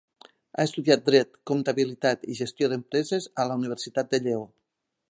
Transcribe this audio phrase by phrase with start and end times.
[0.25, 4.43] Ha estudiat Dret, Comptabilitat i Gestió d'Empreses a la Universitat de Lleó.